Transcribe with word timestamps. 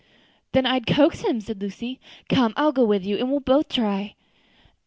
"Then 0.53 0.65
I'd 0.65 0.87
coax 0.87 1.19
him," 1.21 1.39
said 1.41 1.61
Lucy. 1.61 1.99
"Come, 2.27 2.55
I'll 2.57 2.71
go 2.71 2.83
with 2.85 3.05
you, 3.05 3.17
and 3.17 3.27
we 3.27 3.33
will 3.33 3.39
both 3.39 3.69
try." 3.69 4.15